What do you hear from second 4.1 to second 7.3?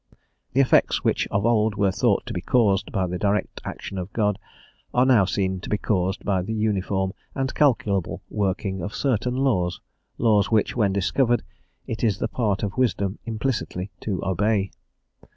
God are now seen to be caused by the uniform